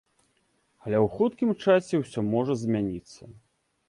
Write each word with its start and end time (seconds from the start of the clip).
Але 0.85 0.97
ў 1.05 1.07
хуткім 1.17 1.51
часе 1.65 1.99
ўсё 2.05 2.23
можа 2.31 2.57
змяніцца. 2.63 3.29